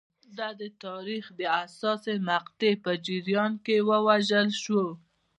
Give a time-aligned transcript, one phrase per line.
[0.37, 3.75] دا د تاریخ د حساسې مقطعې په جریان کې
[4.27, 4.89] ژور شول.